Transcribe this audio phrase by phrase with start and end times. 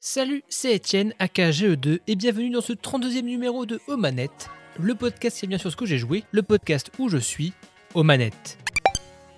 [0.00, 5.46] Salut, c'est Etienne, AKGE2, et bienvenue dans ce 32e numéro de Aux le podcast qui
[5.46, 7.52] revient sur ce que j'ai joué, le podcast où je suis,
[7.94, 8.04] aux.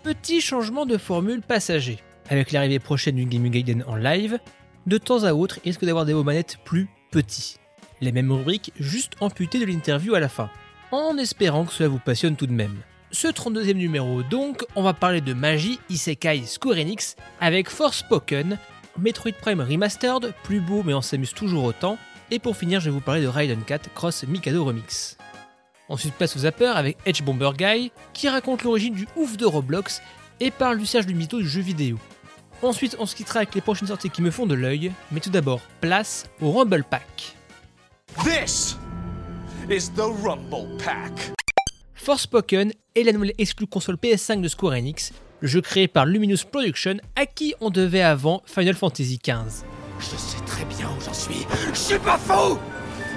[0.02, 1.98] Petit changement de formule passager.
[2.28, 4.38] Avec l'arrivée prochaine du Gaming Gaiden en live,
[4.86, 7.56] de temps à autre, il risque d'avoir des Aux Manettes plus petits.
[8.02, 10.50] Les mêmes rubriques, juste amputées de l'interview à la fin.
[10.92, 12.82] En espérant que cela vous passionne tout de même.
[13.12, 18.58] Ce 32e numéro donc, on va parler de magie Isekai Square Enix avec Forspoken,
[18.98, 21.98] Metroid Prime Remastered, plus beau mais on s'amuse toujours autant,
[22.30, 25.16] et pour finir je vais vous parler de Raiden 4 Cross Mikado Remix.
[25.88, 30.00] Ensuite place au zapper avec Edge Bomber Guy, qui raconte l'origine du ouf de Roblox
[30.38, 31.98] et parle du siège du mytho du jeu vidéo.
[32.62, 35.30] Ensuite on se quittera avec les prochaines sorties qui me font de l'œil, mais tout
[35.30, 37.34] d'abord place au Rumble Pack.
[38.24, 38.76] This
[39.68, 41.32] is the Rumble Pack.
[41.94, 46.44] Forspoken est la nouvelle exclue console PS5 de Square Enix, le jeu créé par Luminous
[46.50, 49.64] Production à qui on devait avant Final Fantasy XV.
[49.98, 51.46] Je sais très bien où j'en suis.
[51.72, 52.58] Je suis pas fou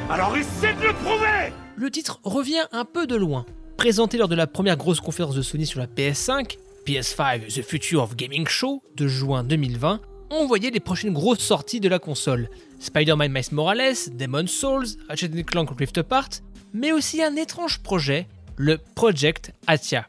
[0.09, 3.45] Alors essaie de le prouver Le titre revient un peu de loin.
[3.77, 8.03] Présenté lors de la première grosse conférence de Sony sur la PS5, PS5 The Future
[8.03, 12.49] of Gaming Show de juin 2020, on voyait les prochaines grosses sorties de la console.
[12.79, 16.29] Spider-Man Miles Morales, Demon's Souls, Ratchet Clank Rift Apart,
[16.73, 20.07] mais aussi un étrange projet le Project Atia.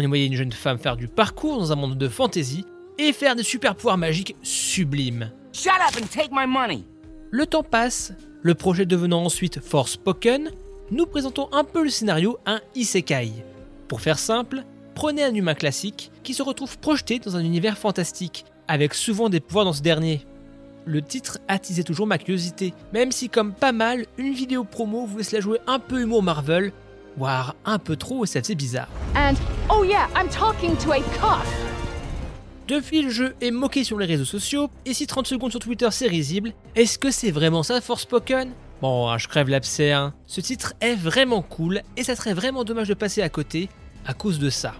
[0.00, 2.64] On y voyait une jeune femme faire du parcours dans un monde de fantasy
[2.96, 5.30] et faire des super pouvoirs magiques sublimes.
[5.52, 6.84] Shut up and take my money.
[7.30, 10.52] Le temps passe, le projet devenant ensuite Forspoken,
[10.90, 13.30] nous présentons un peu le scénario un isekai.
[13.88, 18.46] Pour faire simple, prenez un humain classique qui se retrouve projeté dans un univers fantastique,
[18.68, 20.24] avec souvent des pouvoirs dans ce dernier.
[20.86, 25.18] Le titre attisait toujours ma curiosité, même si comme pas mal, une vidéo promo vous
[25.18, 26.72] laisse la jouer un peu humour Marvel,
[27.20, 28.88] voire un peu trop, ça faisait bizarre.
[29.14, 29.34] And
[29.68, 31.44] oh yeah, I'm talking to a cop.
[32.66, 35.88] Depuis, le jeu est moqué sur les réseaux sociaux, et si 30 secondes sur Twitter
[35.90, 40.14] c'est risible, est-ce que c'est vraiment ça Forspoken Bon, hein, je crève l'abcès, hein.
[40.26, 43.68] Ce titre est vraiment cool, et ça serait vraiment dommage de passer à côté
[44.06, 44.72] à cause de ça.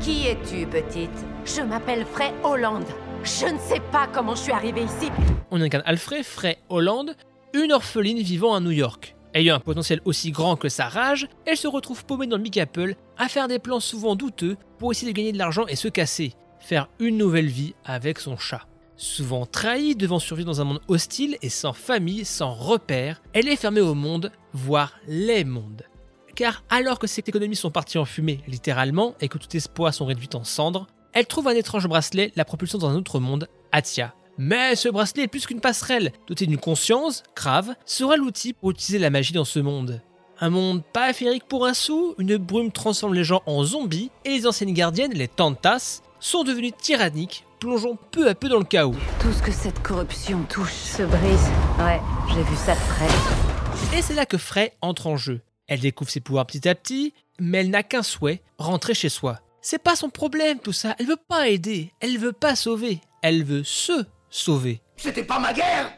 [0.00, 1.24] Qui es-tu, petite?
[1.46, 2.84] Je m'appelle Frey Hollande.
[3.22, 5.10] Je ne sais pas comment je suis arrivée ici.
[5.50, 7.16] On incarne Alfred Frey Holland,
[7.54, 9.13] une orpheline vivant à New York.
[9.34, 12.60] Ayant un potentiel aussi grand que sa rage, elle se retrouve paumée dans le Big
[12.60, 15.88] Apple à faire des plans souvent douteux pour essayer de gagner de l'argent et se
[15.88, 18.68] casser, faire une nouvelle vie avec son chat.
[18.96, 23.56] Souvent trahie, devant survivre dans un monde hostile et sans famille, sans repères, elle est
[23.56, 25.82] fermée au monde, voire les mondes.
[26.36, 30.06] Car alors que ses économies sont parties en fumée, littéralement, et que tout espoir sont
[30.06, 34.14] réduits en cendres, elle trouve un étrange bracelet la propulsant dans un autre monde, Atia.
[34.38, 38.98] Mais ce bracelet est plus qu'une passerelle, doté d'une conscience, grave, sera l'outil pour utiliser
[38.98, 40.00] la magie dans ce monde.
[40.40, 44.30] Un monde pas féerique pour un sou, une brume transforme les gens en zombies, et
[44.30, 48.96] les anciennes gardiennes, les Tantas, sont devenues tyranniques, plongeant peu à peu dans le chaos.
[49.20, 51.48] Tout ce que cette corruption touche se brise.
[51.78, 53.98] Ouais, j'ai vu ça de près.
[53.98, 55.40] Et c'est là que Frey entre en jeu.
[55.68, 59.38] Elle découvre ses pouvoirs petit à petit, mais elle n'a qu'un souhait, rentrer chez soi.
[59.62, 63.44] C'est pas son problème tout ça, elle veut pas aider, elle veut pas sauver, elle
[63.44, 64.82] veut se sauver.
[64.96, 65.92] C'était pas ma guerre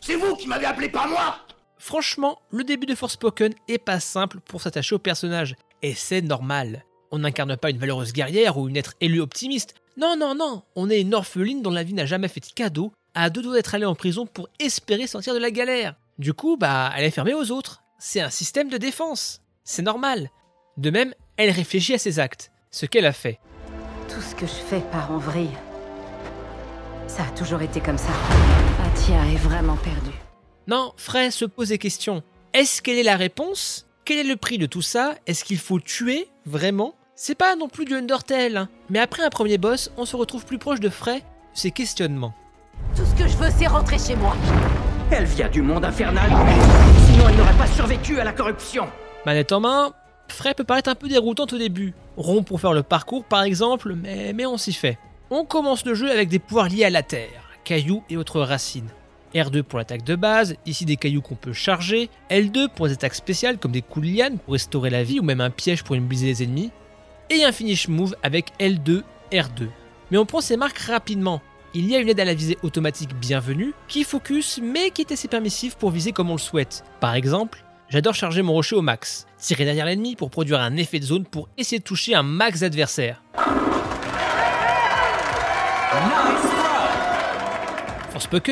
[0.00, 1.36] C'est vous qui m'avez appelé, pas moi
[1.78, 6.84] Franchement, le début de Forspoken est pas simple pour s'attacher au personnage, et c'est normal.
[7.10, 9.74] On n'incarne pas une valeureuse guerrière ou une être élue optimiste.
[9.96, 12.92] Non, non, non, on est une orpheline dont la vie n'a jamais fait de cadeau,
[13.14, 15.94] à deux doigts d'être allée en prison pour espérer sortir de la galère.
[16.18, 17.82] Du coup, bah, elle est fermée aux autres.
[17.98, 19.40] C'est un système de défense.
[19.64, 20.30] C'est normal.
[20.76, 23.38] De même, elle réfléchit à ses actes, ce qu'elle a fait.
[24.08, 25.56] Tout ce que je fais part en vrille.
[27.06, 28.10] Ça a toujours été comme ça.
[28.84, 30.16] Atia est vraiment perdue.
[30.66, 32.22] Non, Frey se pose des questions.
[32.52, 33.86] Est-ce qu'elle est la réponse?
[34.04, 35.14] Quel est le prix de tout ça?
[35.26, 36.94] Est-ce qu'il faut tuer Vraiment?
[37.14, 38.68] C'est pas non plus du Undertale, hein.
[38.90, 42.34] mais après un premier boss, on se retrouve plus proche de Frey, de ses questionnements.
[42.94, 44.36] Tout ce que je veux, c'est rentrer chez moi.
[45.10, 46.28] Elle vient du monde infernal.
[47.06, 48.86] Sinon, elle n'aurait pas survécu à la corruption.
[49.24, 49.92] Manette en main,
[50.28, 51.94] Frey peut paraître un peu déroutante au début.
[52.16, 54.98] Rond pour faire le parcours par exemple, mais, mais on s'y fait.
[55.28, 58.90] On commence le jeu avec des pouvoirs liés à la terre, cailloux et autres racines.
[59.34, 63.16] R2 pour l'attaque de base, ici des cailloux qu'on peut charger, L2 pour les attaques
[63.16, 65.96] spéciales comme des coups de liane pour restaurer la vie ou même un piège pour
[65.96, 66.70] immobiliser les ennemis,
[67.28, 69.02] et un finish move avec L2,
[69.32, 69.68] R2.
[70.12, 71.42] Mais on prend ses marques rapidement.
[71.74, 75.12] Il y a une aide à la visée automatique bienvenue qui focus mais qui est
[75.12, 76.84] assez permissive pour viser comme on le souhaite.
[77.00, 81.00] Par exemple, j'adore charger mon rocher au max, tirer derrière l'ennemi pour produire un effet
[81.00, 82.60] de zone pour essayer de toucher un max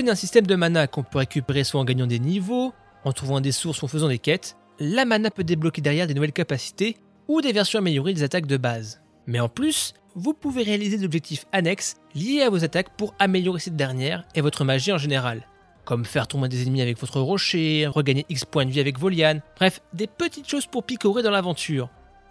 [0.06, 2.72] est un système de mana qu'on peut récupérer soit en gagnant des niveaux,
[3.04, 4.56] en trouvant des sources ou en faisant des quêtes.
[4.78, 6.96] La mana peut débloquer derrière des nouvelles capacités
[7.28, 9.00] ou des versions améliorées des attaques de base.
[9.26, 13.60] Mais en plus, vous pouvez réaliser des objectifs annexes liés à vos attaques pour améliorer
[13.60, 15.46] cette dernière et votre magie en général.
[15.84, 19.08] Comme faire tomber des ennemis avec votre rocher, regagner X points de vie avec vos
[19.08, 21.90] lianes, bref, des petites choses pour picorer dans l'aventure.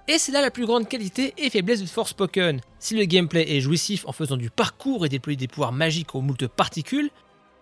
[0.10, 2.60] Et c'est là la plus grande qualité et faiblesse de Forspoken.
[2.78, 6.20] Si le gameplay est jouissif en faisant du parcours et déployer des pouvoirs magiques aux
[6.20, 7.10] moultes particules,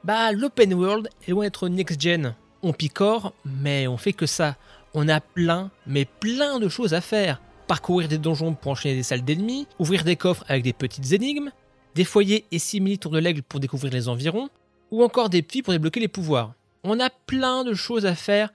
[0.03, 2.33] bah l'open world est loin d'être next-gen.
[2.63, 4.55] On picore, mais on fait que ça.
[4.95, 7.39] On a plein, mais plein de choses à faire.
[7.67, 11.51] Parcourir des donjons pour enchaîner des salles d'ennemis, ouvrir des coffres avec des petites énigmes,
[11.93, 14.49] des foyers et simili tours de l'aigle pour découvrir les environs,
[14.89, 16.53] ou encore des puits pour débloquer les pouvoirs.
[16.83, 18.49] On a plein de choses à faire,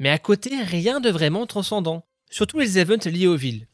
[0.00, 2.02] mais à côté, rien de vraiment transcendant.
[2.30, 3.66] Surtout les events liés aux villes.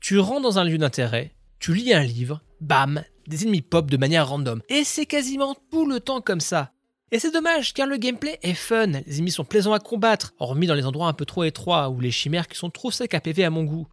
[0.00, 3.96] Tu rentres dans un lieu d'intérêt, tu lis un livre, bam, des ennemis pop de
[3.96, 4.62] manière random.
[4.68, 6.72] Et c'est quasiment tout le temps comme ça.
[7.12, 10.66] Et c'est dommage car le gameplay est fun, les ennemis sont plaisants à combattre, hormis
[10.66, 13.20] dans les endroits un peu trop étroits ou les chimères qui sont trop secs à
[13.20, 13.88] PV à mon goût.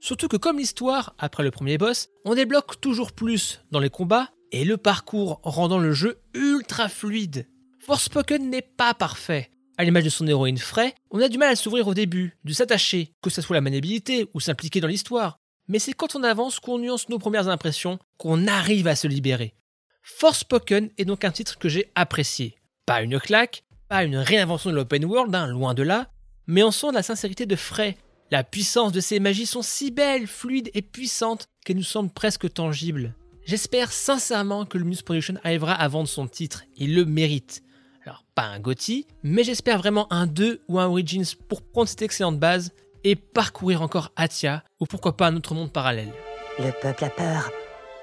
[0.00, 4.30] Surtout que comme l'histoire, après le premier boss, on débloque toujours plus dans les combats
[4.50, 7.46] et le parcours rendant le jeu ultra fluide.
[7.78, 9.51] Forspoken n'est pas parfait.
[9.82, 12.52] À l'image de son héroïne Frey, on a du mal à s'ouvrir au début, de
[12.52, 15.40] s'attacher, que ce soit la maniabilité ou s'impliquer dans l'histoire.
[15.66, 19.56] Mais c'est quand on avance qu'on nuance nos premières impressions, qu'on arrive à se libérer.
[20.04, 22.54] Forspoken est donc un titre que j'ai apprécié.
[22.86, 26.12] Pas une claque, pas une réinvention de l'open world, hein, loin de là,
[26.46, 27.96] mais on sent la sincérité de Frey.
[28.30, 32.54] La puissance de ses magies sont si belles, fluides et puissantes qu'elles nous semblent presque
[32.54, 33.16] tangibles.
[33.46, 37.64] J'espère sincèrement que Luminous Production arrivera à vendre son titre, il le mérite.
[38.04, 42.02] Alors, pas un GOTY, mais j'espère vraiment un 2 ou un Origins pour prendre cette
[42.02, 42.72] excellente base
[43.04, 46.12] et parcourir encore Atia, ou pourquoi pas un autre monde parallèle.
[46.58, 47.52] Le peuple a peur.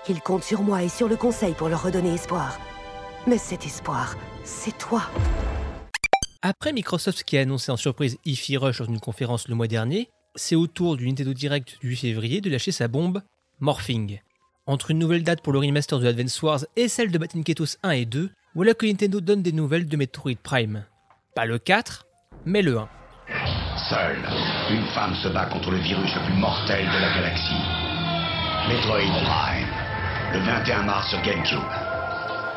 [0.08, 2.58] Il compte sur moi et sur le conseil pour leur redonner espoir.
[3.28, 4.16] Mais cet espoir,
[4.46, 5.04] c'est toi.
[6.42, 10.10] Après Microsoft qui a annoncé en surprise Ify Rush dans une conférence le mois dernier,
[10.36, 13.22] c'est au tour du Nintendo Direct du 8 février de lâcher sa bombe
[13.60, 14.22] Morphing.
[14.66, 17.76] Entre une nouvelle date pour le remaster de Advance Wars et celle de Batten Ketos
[17.84, 20.86] 1 et 2, voilà que Nintendo donne des nouvelles de Metroid Prime.
[21.36, 22.08] Pas le 4,
[22.46, 22.90] mais le 1.
[23.90, 24.18] Seule,
[24.72, 27.62] une femme se bat contre le virus le plus mortel de la galaxie.
[28.68, 29.68] Metroid Prime,
[30.34, 31.60] le 21 mars sur GameCube.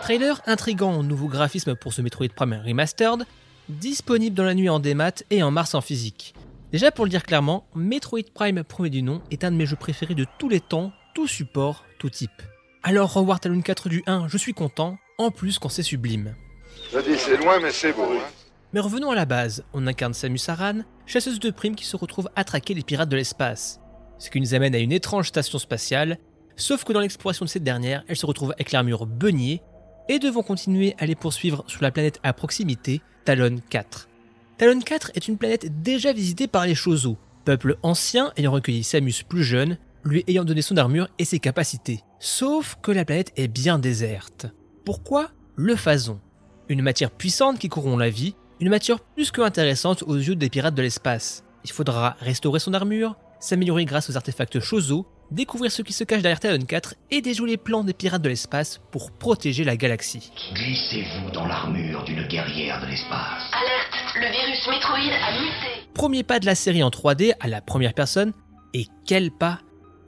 [0.00, 3.26] Trailer intrigant au nouveau graphisme pour ce Metroid Prime Remastered,
[3.68, 6.34] disponible dans la nuit en démat et en mars en physique.
[6.72, 9.76] Déjà pour le dire clairement, Metroid Prime premier du nom est un de mes jeux
[9.76, 12.42] préférés de tous les temps, tout support, tout type.
[12.82, 16.34] Alors revoir Talon 4 du 1, je suis content, en plus quand c'est sublime.
[16.92, 18.02] Je dis c'est loin mais c'est beau.
[18.02, 18.22] Hein.
[18.72, 22.30] Mais revenons à la base, on incarne Samus Aran, chasseuse de primes qui se retrouve
[22.36, 23.80] à traquer les pirates de l'espace.
[24.18, 26.18] Ce qui nous amène à une étrange station spatiale,
[26.56, 29.62] sauf que dans l'exploration de cette dernière, elle se retrouve avec l'armure beugnée,
[30.08, 34.08] et devons continuer à les poursuivre sur la planète à proximité, Talon 4.
[34.58, 39.22] Talon 4 est une planète déjà visitée par les Chozo, peuple ancien ayant recueilli Samus
[39.28, 42.00] plus jeune, lui ayant donné son armure et ses capacités.
[42.18, 44.46] Sauf que la planète est bien déserte.
[44.84, 46.18] Pourquoi Le phason.
[46.68, 50.50] Une matière puissante qui corrompt la vie, une matière plus que intéressante aux yeux des
[50.50, 51.44] pirates de l'espace.
[51.64, 56.22] Il faudra restaurer son armure, s'améliorer grâce aux artefacts Chozo, découvrir ce qui se cache
[56.22, 60.32] derrière Talon 4 et déjouer les plans des pirates de l'espace pour protéger la galaxie.
[60.52, 63.42] Glissez-vous dans l'armure d'une guerrière de l'espace.
[63.52, 65.88] Alerte, le virus Metroid a muté.
[65.94, 68.32] Premier pas de la série en 3D à la première personne,
[68.74, 69.60] et quel pas?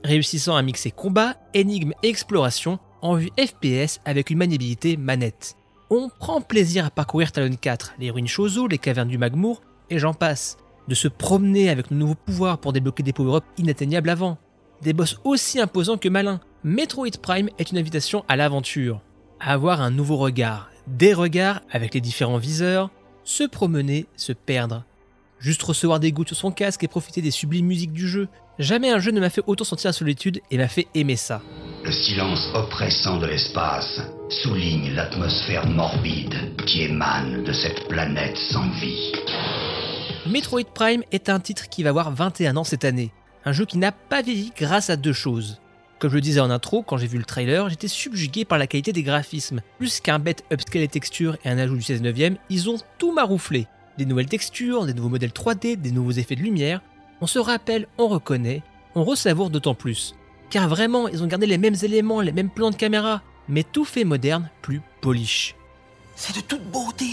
[0.03, 5.55] Réussissant à mixer combat, énigmes et exploration en vue FPS avec une maniabilité manette.
[5.91, 9.99] On prend plaisir à parcourir Talon 4, les ruines Chozo, les cavernes du Magmour, et
[9.99, 10.57] j'en passe.
[10.87, 14.37] De se promener avec nos nouveaux pouvoirs pour débloquer des power-ups inatteignables avant.
[14.81, 16.41] Des boss aussi imposants que malins.
[16.63, 19.01] Metroid Prime est une invitation à l'aventure.
[19.39, 22.89] Avoir un nouveau regard, des regards avec les différents viseurs,
[23.23, 24.83] se promener, se perdre.
[25.39, 28.27] Juste recevoir des gouttes sur son casque et profiter des sublimes musiques du jeu.
[28.57, 31.41] Jamais un jeu ne m'a fait autant sentir la solitude et m'a fait aimer ça.
[31.85, 34.01] Le silence oppressant de l'espace
[34.41, 39.11] souligne l'atmosphère morbide qui émane de cette planète sans vie.
[40.25, 43.11] Metroid Prime est un titre qui va avoir 21 ans cette année.
[43.45, 45.61] Un jeu qui n'a pas vieilli grâce à deux choses.
[45.99, 48.65] Comme je le disais en intro, quand j'ai vu le trailer, j'étais subjugué par la
[48.65, 49.61] qualité des graphismes.
[49.77, 52.15] Plus qu'un bête upscale et textures et un ajout du 16 9
[52.49, 53.67] ils ont tout marouflé.
[53.99, 56.81] Des nouvelles textures, des nouveaux modèles 3D, des nouveaux effets de lumière.
[57.21, 58.63] On se rappelle, on reconnaît,
[58.95, 60.15] on ressavoure d'autant plus.
[60.49, 63.85] Car vraiment, ils ont gardé les mêmes éléments, les mêmes plans de caméra, mais tout
[63.85, 65.55] fait moderne, plus polish.
[66.15, 67.05] C'est de toute beauté.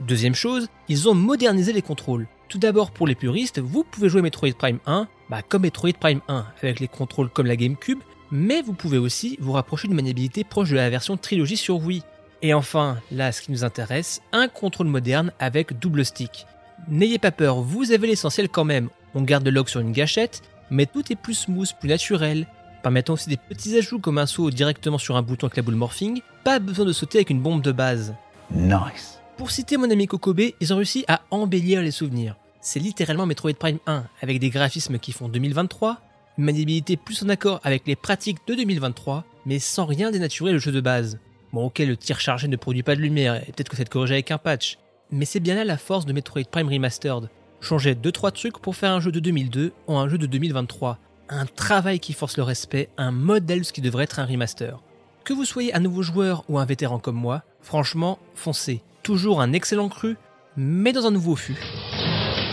[0.00, 2.26] Deuxième chose, ils ont modernisé les contrôles.
[2.48, 6.20] Tout d'abord, pour les puristes, vous pouvez jouer Metroid Prime 1 bah, comme Metroid Prime
[6.28, 8.00] 1, avec les contrôles comme la GameCube,
[8.30, 12.02] mais vous pouvez aussi vous rapprocher d'une maniabilité proche de la version trilogie sur Wii.
[12.42, 16.46] Et enfin, là, ce qui nous intéresse, un contrôle moderne avec double stick.
[16.88, 18.88] N'ayez pas peur, vous avez l'essentiel quand même.
[19.14, 20.42] On garde le log sur une gâchette,
[20.72, 22.46] mais tout est plus smooth, plus naturel.
[22.82, 25.76] permettant aussi des petits ajouts comme un saut directement sur un bouton avec la boule
[25.76, 28.14] morphing, pas besoin de sauter avec une bombe de base.
[28.50, 29.20] Nice.
[29.36, 32.36] Pour citer mon ami Kokobe, ils ont réussi à embellir les souvenirs.
[32.60, 36.00] C'est littéralement Metroid Prime 1, avec des graphismes qui font 2023,
[36.38, 40.58] une maniabilité plus en accord avec les pratiques de 2023, mais sans rien dénaturer le
[40.58, 41.18] jeu de base.
[41.52, 44.14] Bon ok, le tir chargé ne produit pas de lumière, et peut-être que c'est corrigé
[44.14, 44.78] avec un patch,
[45.10, 47.28] mais c'est bien là la force de Metroid Prime Remastered.
[47.62, 50.98] Changer 2-3 trucs pour faire un jeu de 2002 en un jeu de 2023.
[51.28, 54.80] Un travail qui force le respect, un modèle de ce qui devrait être un remaster.
[55.24, 58.82] Que vous soyez un nouveau joueur ou un vétéran comme moi, franchement, foncez.
[59.04, 60.16] Toujours un excellent cru,
[60.56, 61.56] mais dans un nouveau fût.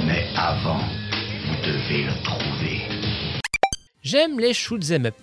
[0.05, 2.81] Mais avant, vous devez le trouver.
[4.03, 5.15] J'aime les shoot 'em up.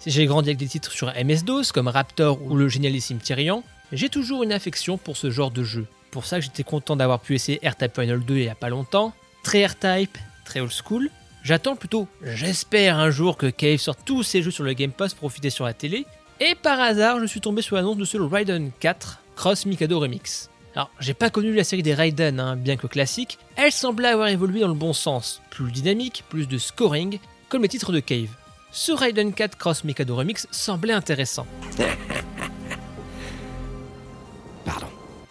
[0.00, 4.10] Si j'ai grandi avec des titres sur MS-DOS comme Raptor ou le génialissime Tyrion, j'ai
[4.10, 5.86] toujours une affection pour ce genre de jeu.
[6.10, 8.68] Pour ça que j'étais content d'avoir pu essayer R-Type Final 2 il y a pas
[8.68, 9.14] longtemps.
[9.42, 11.10] Très R-Type, très old school.
[11.42, 15.14] J'attends plutôt, j'espère un jour que Cave sorte tous ses jeux sur le Game Pass
[15.14, 16.06] pour profiter sur la télé.
[16.38, 20.50] Et par hasard, je suis tombé sur l'annonce de ce Raiden 4 Cross Mikado Remix.
[20.74, 24.28] Alors, j'ai pas connu la série des Raiden, hein, bien que classique, elle semblait avoir
[24.28, 27.18] évolué dans le bon sens, plus dynamique, plus de scoring,
[27.48, 28.28] comme les titres de Cave.
[28.70, 31.46] Ce Raiden 4 Cross Mikado Remix semblait intéressant.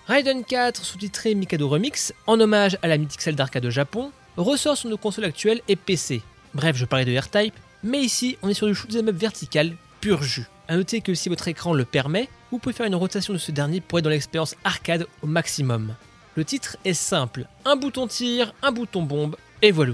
[0.09, 4.75] Raiden 4, sous-titré Mikado Remix, en hommage à la mythique salle d'arcade de Japon, ressort
[4.75, 6.23] sur nos consoles actuelles et PC.
[6.55, 10.23] Bref, je parlais de R-Type, mais ici on est sur du shoot'em up vertical, pur
[10.23, 10.47] jus.
[10.67, 13.51] A noter que si votre écran le permet, vous pouvez faire une rotation de ce
[13.51, 15.93] dernier pour être dans l'expérience arcade au maximum.
[16.33, 19.93] Le titre est simple, un bouton tir, un bouton bombe, et voilà.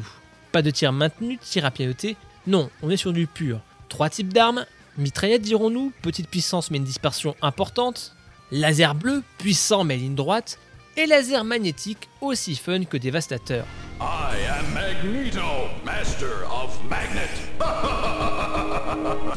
[0.54, 2.16] Pas de tir maintenu, tir à pianoter,
[2.48, 3.60] non, on est sur du pur.
[3.90, 4.66] Trois types d'armes,
[4.98, 8.15] mitraillette dirons-nous, petite puissance mais une dispersion importante,
[8.52, 10.60] laser bleu, puissant mais ligne droite,
[10.98, 13.66] et laser magnétique, aussi fun que dévastateur.
[14.00, 17.30] I am Magneto, master of magnet.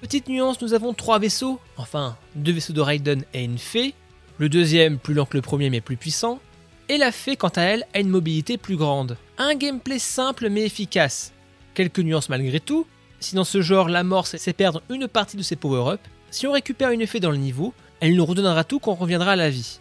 [0.00, 3.94] Petite nuance, nous avons trois vaisseaux, enfin deux vaisseaux de Raiden et une fée,
[4.38, 6.40] le deuxième plus lent que le premier mais plus puissant,
[6.88, 9.16] et la fée quant à elle a une mobilité plus grande.
[9.38, 11.32] Un gameplay simple mais efficace.
[11.72, 12.86] Quelques nuances malgré tout,
[13.20, 16.52] si dans ce genre la mort c'est perdre une partie de ses power-ups, si on
[16.52, 17.72] récupère une fée dans le niveau,
[18.04, 19.80] elle nous redonnera tout quand on reviendra à la vie.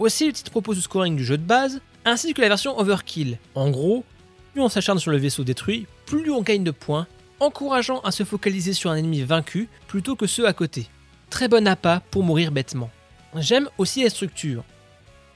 [0.00, 3.38] Aussi le titre propose le scoring du jeu de base, ainsi que la version Overkill.
[3.54, 4.04] En gros,
[4.52, 7.06] plus on s'acharne sur le vaisseau détruit, plus on gagne de points,
[7.38, 10.88] encourageant à se focaliser sur un ennemi vaincu plutôt que ceux à côté.
[11.30, 12.90] Très bon appât pour mourir bêtement.
[13.36, 14.64] J'aime aussi la structure.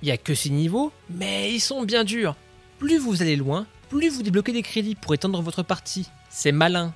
[0.02, 2.34] Il y a que 6 niveaux, mais ils sont bien durs.
[2.80, 6.08] Plus vous allez loin, plus vous débloquez des crédits pour étendre votre partie.
[6.30, 6.92] C'est malin.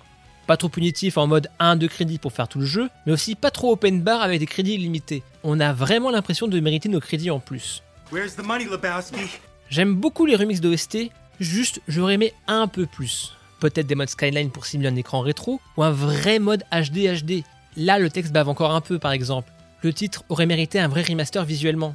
[0.49, 3.35] Pas trop punitif en mode 1 de crédits pour faire tout le jeu, mais aussi
[3.35, 5.23] pas trop open bar avec des crédits illimités.
[5.45, 7.83] On a vraiment l'impression de mériter nos crédits en plus.
[8.11, 9.29] Where's the money, Lebowski?
[9.69, 13.37] J'aime beaucoup les remixes d'OST, juste j'aurais aimé un peu plus.
[13.61, 17.45] Peut-être des modes Skyline pour simuler un écran rétro, ou un vrai mode HD HD.
[17.77, 19.53] Là, le texte bave encore un peu par exemple.
[19.83, 21.95] Le titre aurait mérité un vrai remaster visuellement.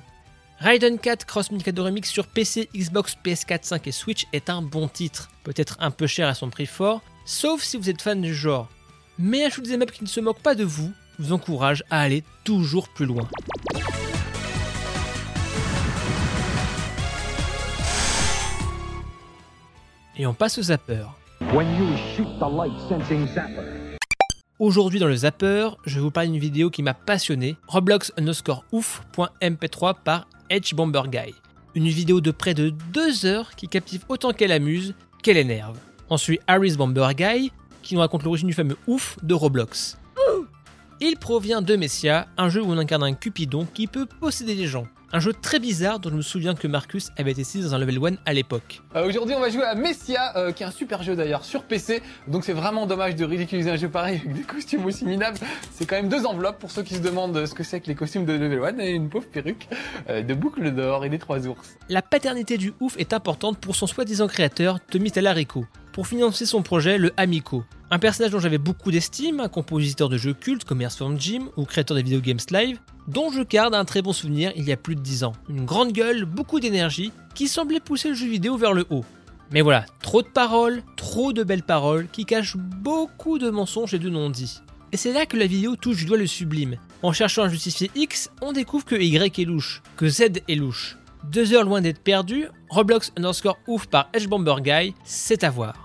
[0.60, 4.88] Raiden 4 Cross Mikado Remix sur PC, Xbox, PS4, 5 et Switch est un bon
[4.88, 8.34] titre, peut-être un peu cher à son prix fort, sauf si vous êtes fan du
[8.34, 8.70] genre.
[9.18, 12.24] Mais un shoot'em up qui ne se moque pas de vous vous encourage à aller
[12.44, 13.27] toujours plus loin.
[20.18, 21.06] Et on passe au zapper.
[24.60, 28.63] Aujourd'hui dans le zapper, je vais vous parler d'une vidéo qui m'a passionné, Roblox underscore
[28.72, 31.34] ouf.mp3 par Edge Bomber Guy.
[31.75, 35.77] Une vidéo de près de 2 heures qui captive autant qu'elle amuse, qu'elle énerve.
[36.13, 37.51] Ensuite Harris Bomber Guy,
[37.82, 39.98] qui nous raconte l'origine du fameux ouf de Roblox.
[41.01, 44.67] Il provient de Messia, un jeu où on incarne un Cupidon qui peut posséder des
[44.67, 44.86] gens.
[45.12, 47.98] Un jeu très bizarre dont je me souviens que Marcus avait été dans un level
[47.98, 48.84] 1 à l'époque.
[48.96, 51.63] Euh, Aujourd'hui, on va jouer à Messia, euh, qui est un super jeu d'ailleurs sur
[51.63, 52.03] PC.
[52.27, 55.39] Donc c'est vraiment dommage de ridiculiser un jeu pareil avec des costumes aussi minables.
[55.72, 57.96] C'est quand même deux enveloppes pour ceux qui se demandent ce que c'est que les
[57.96, 59.67] costumes de level 1 et une pauvre perruque
[60.10, 61.75] euh, de boucles d'or et des trois ours.
[61.89, 66.63] La paternité du ouf est importante pour son soi-disant créateur, Tommy Tallarico, pour financer son
[66.63, 67.63] projet, le Amico.
[67.91, 71.63] Un personnage dont j'avais beaucoup d'estime, un compositeur de jeux cultes comme Earthworm Jim ou
[71.65, 74.77] créateur des vidéo games live, dont je garde un très bon souvenir il y a
[74.77, 75.33] plus de 10 ans.
[75.47, 79.05] Une grande gueule, beaucoup d'énergie, qui semblait pousser le jeu vidéo vers le haut.
[79.51, 84.00] Mais voilà, trop de paroles, trop de belles paroles, qui cachent beaucoup de mensonges et
[84.00, 84.62] de non-dits.
[84.91, 86.77] Et c'est là que la vidéo touche du doigt le sublime.
[87.03, 90.97] En cherchant à justifier X, on découvre que Y est louche, que Z est louche.
[91.31, 95.83] Deux heures loin d'être perdu, Roblox underscore ouf par Edge Bomber Guy, c'est à voir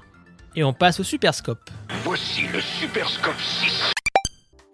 [0.57, 1.71] et on passe au Superscope.
[2.05, 3.93] Voici le Superscope 6.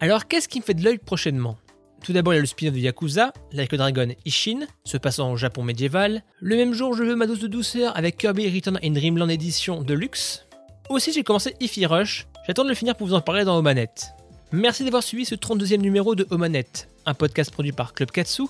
[0.00, 1.56] Alors qu'est-ce qui me fait de l'œil prochainement?
[2.04, 5.32] Tout d'abord, il y a le spin-off de Yakuza, Like a Dragon Ishin, se passant
[5.32, 6.22] au Japon médiéval.
[6.40, 9.82] Le même jour, je veux ma dose de douceur avec Kirby Return in Dreamland édition
[9.82, 10.44] de luxe.
[10.90, 14.12] Aussi, j'ai commencé Ify Rush, j'attends de le finir pour vous en parler dans Omanette.
[14.52, 18.42] Merci d'avoir suivi ce 32e numéro de Omanette, un podcast produit par Club Katsu.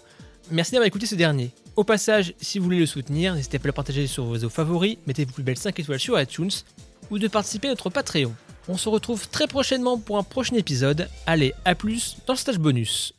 [0.51, 1.51] Merci d'avoir écouté ce dernier.
[1.77, 4.51] Au passage, si vous voulez le soutenir, n'hésitez pas à le partager sur vos réseaux
[4.51, 6.51] favoris, mettez vos plus belles 5 étoiles sur iTunes
[7.11, 8.35] ou de participer à notre Patreon.
[8.69, 11.09] On se retrouve très prochainement pour un prochain épisode.
[11.27, 13.15] Allez, à plus dans le Stage Bonus.